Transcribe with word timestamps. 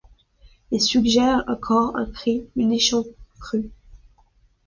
Il 0.71 0.81
suggère, 0.81 1.43
un 1.47 1.55
corps, 1.55 1.95
un 1.95 2.07
cri, 2.07 2.49
une 2.55 2.71
échancrure. 2.71 3.53